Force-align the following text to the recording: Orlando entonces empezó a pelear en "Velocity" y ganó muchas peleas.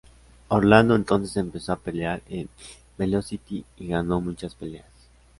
Orlando 0.47 0.95
entonces 0.95 1.37
empezó 1.37 1.73
a 1.73 1.77
pelear 1.77 2.23
en 2.27 2.49
"Velocity" 2.97 3.63
y 3.77 3.87
ganó 3.89 4.19
muchas 4.19 4.55
peleas. 4.55 4.87